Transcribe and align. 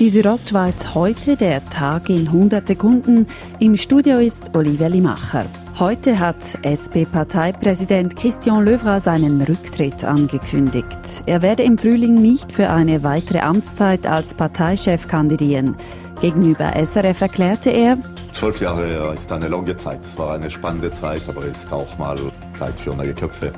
Die 0.00 0.10
Südostschweiz 0.10 0.92
heute, 0.96 1.36
der 1.36 1.64
Tag 1.66 2.10
in 2.10 2.26
100 2.26 2.66
Sekunden. 2.66 3.28
Im 3.60 3.76
Studio 3.76 4.16
ist 4.16 4.52
Olivia 4.52 4.88
Limacher. 4.88 5.46
Heute 5.78 6.18
hat 6.18 6.58
SP-Parteipräsident 6.66 8.16
Christian 8.16 8.66
Löwra 8.66 8.98
seinen 8.98 9.40
Rücktritt 9.40 10.02
angekündigt. 10.02 11.22
Er 11.26 11.42
werde 11.42 11.62
im 11.62 11.78
Frühling 11.78 12.14
nicht 12.14 12.50
für 12.50 12.70
eine 12.70 13.04
weitere 13.04 13.38
Amtszeit 13.38 14.04
als 14.04 14.34
Parteichef 14.34 15.06
kandidieren. 15.06 15.76
Gegenüber 16.20 16.72
SRF 16.74 17.20
erklärte 17.20 17.70
er, 17.70 17.96
Zwölf 18.32 18.60
Jahre 18.60 19.14
ist 19.14 19.30
eine 19.30 19.46
lange 19.46 19.76
Zeit. 19.76 20.00
Es 20.02 20.18
war 20.18 20.34
eine 20.34 20.50
spannende 20.50 20.90
Zeit, 20.90 21.22
aber 21.28 21.44
es 21.44 21.62
ist 21.62 21.72
auch 21.72 21.96
mal 21.98 22.18
Zeit 22.54 22.74
für 22.80 22.96
neue 22.96 23.14
Köpfe. 23.14 23.52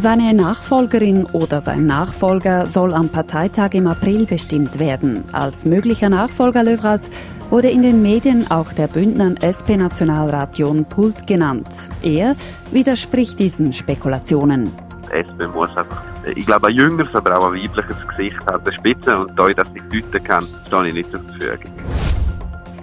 Seine 0.00 0.32
Nachfolgerin 0.32 1.24
oder 1.24 1.60
sein 1.60 1.84
Nachfolger 1.84 2.66
soll 2.66 2.94
am 2.94 3.08
Parteitag 3.08 3.70
im 3.72 3.88
April 3.88 4.26
bestimmt 4.26 4.78
werden. 4.78 5.24
Als 5.32 5.64
möglicher 5.64 6.08
Nachfolger 6.08 6.62
Löwras 6.62 7.10
wurde 7.50 7.68
in 7.68 7.82
den 7.82 8.00
Medien 8.00 8.48
auch 8.48 8.72
der 8.72 8.86
Bündner 8.86 9.34
SP-Nationalrat 9.42 10.56
John 10.56 10.84
Pult 10.84 11.26
genannt. 11.26 11.88
Er 12.00 12.36
widerspricht 12.70 13.40
diesen 13.40 13.72
Spekulationen. 13.72 14.70
SP 15.10 15.50
muss 15.52 15.76
einfach, 15.76 16.04
ich 16.32 16.46
glaube, 16.46 16.68
ein 16.68 16.74
jüngeres, 16.74 17.12
aber 17.12 17.36
auch 17.36 17.52
ein 17.52 17.60
weibliches 17.60 17.96
Gesicht 18.10 18.48
an 18.48 18.62
der 18.62 18.70
Spitze 18.70 19.18
und 19.18 19.36
da 19.36 19.48
ich 19.48 19.56
das 19.56 19.68
nicht 19.72 19.92
deuten 19.92 20.22
kann, 20.22 20.46
stehe 20.68 20.86
ich 20.86 20.94
nicht 20.94 21.10
zur 21.10 21.20
Verfügung. 21.24 21.97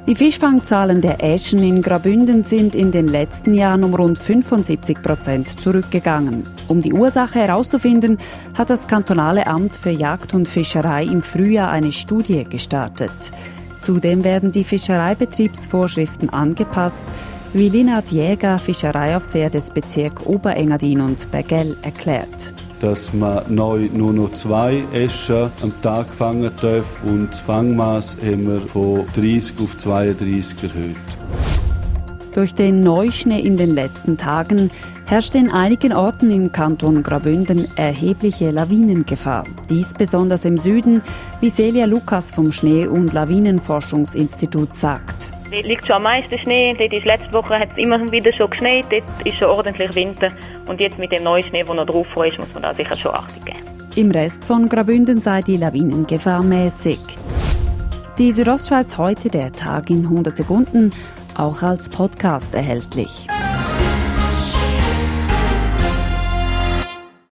Die 0.07 0.13
Fischfangzahlen 0.13 1.01
der 1.01 1.23
Äschen 1.23 1.63
in 1.63 1.81
Grabünden 1.81 2.43
sind 2.43 2.75
in 2.75 2.91
den 2.91 3.07
letzten 3.07 3.55
Jahren 3.55 3.83
um 3.83 3.95
rund 3.95 4.19
75 4.19 5.01
Prozent 5.01 5.59
zurückgegangen. 5.59 6.47
Um 6.67 6.79
die 6.79 6.93
Ursache 6.93 7.39
herauszufinden, 7.39 8.19
hat 8.55 8.69
das 8.69 8.87
kantonale 8.87 9.47
Amt 9.47 9.77
für 9.77 9.89
Jagd 9.89 10.35
und 10.35 10.47
Fischerei 10.47 11.05
im 11.05 11.23
Frühjahr 11.23 11.71
eine 11.71 11.91
Studie 11.91 12.43
gestartet. 12.43 13.31
Zudem 13.81 14.23
werden 14.23 14.51
die 14.51 14.63
Fischereibetriebsvorschriften 14.63 16.29
angepasst, 16.29 17.05
wie 17.53 17.69
Linhard 17.69 18.11
Jäger, 18.11 18.59
Fischereiaufseher 18.59 19.49
des 19.49 19.71
Bezirks 19.71 20.23
Oberengadin 20.23 21.01
und 21.01 21.31
Bergell, 21.31 21.77
erklärt 21.81 22.53
dass 22.79 23.13
man 23.13 23.43
neu 23.53 23.89
nur 23.93 24.13
noch 24.13 24.31
zwei 24.33 24.83
Äschen 24.93 25.49
am 25.61 25.73
Tag 25.81 26.07
fangen 26.07 26.51
darf 26.61 26.99
und 27.05 27.29
das 27.29 27.39
Fangmaß 27.39 28.17
haben 28.23 28.47
wir 28.47 28.59
von 28.61 29.05
30 29.15 29.59
auf 29.59 29.77
32 29.77 30.63
erhöht. 30.63 30.95
Durch 32.35 32.53
den 32.53 32.81
Neuschnee 32.81 33.39
in 33.39 33.55
den 33.55 33.69
letzten 33.69 34.17
Tagen 34.17 34.69
herrscht 35.07 35.35
in 35.35 35.49
einigen 35.49 35.93
Orten 35.93 36.31
im 36.31 36.51
Kanton 36.51 37.01
Graubünden 37.01 37.69
erhebliche 37.77 38.51
Lawinengefahr. 38.51 39.45
Dies 39.69 39.93
besonders 39.93 40.43
im 40.43 40.57
Süden, 40.57 41.01
wie 41.39 41.49
Celia 41.49 41.85
Lukas 41.85 42.33
vom 42.33 42.51
Schnee- 42.51 42.87
und 42.87 43.13
Lawinenforschungsinstitut 43.13 44.73
sagt. 44.73 45.24
Liegt 45.63 45.87
schon 45.87 45.97
am 45.97 46.03
meisten 46.03 46.37
Schnee. 46.39 46.75
Dort 46.77 46.93
ist 46.93 47.05
letzte 47.05 47.31
Woche 47.33 47.55
hat 47.55 47.69
es 47.71 47.77
immer 47.77 47.99
wieder 48.11 48.31
schon 48.33 48.49
geschneit. 48.49 48.85
Dort 48.89 49.03
ist 49.25 49.37
schon 49.37 49.49
ordentlich 49.49 49.93
Winter. 49.95 50.31
Und 50.67 50.79
jetzt 50.79 50.97
mit 50.97 51.11
dem 51.11 51.23
neuen 51.23 51.43
Schnee, 51.47 51.63
der 51.63 51.75
noch 51.75 51.85
drauf 51.85 52.07
ist, 52.25 52.37
muss 52.37 52.53
man 52.53 52.63
da 52.63 52.73
sicher 52.73 52.97
schon 52.97 53.13
Achtung 53.13 53.43
geben. 53.45 53.59
Im 53.95 54.11
Rest 54.11 54.43
von 54.43 54.67
Graubünden 54.67 55.21
sei 55.21 55.41
die 55.41 55.57
Lawinengefahr 55.57 56.43
mäßig. 56.43 56.99
Die 58.17 58.31
Südostschweiz 58.31 58.97
heute, 58.97 59.29
der 59.29 59.51
Tag 59.51 59.89
in 59.89 60.03
100 60.03 60.37
Sekunden, 60.37 60.91
auch 61.37 61.61
als 61.61 61.89
Podcast 61.89 62.55
erhältlich. 62.55 63.27